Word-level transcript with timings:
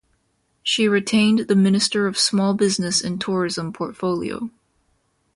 She 0.63 0.87
retained 0.87 1.41
the 1.41 1.55
Minister 1.55 2.07
of 2.07 2.17
Small 2.17 2.55
Business 2.55 3.03
and 3.03 3.21
Tourism 3.21 3.71
portfolio. 3.71 4.49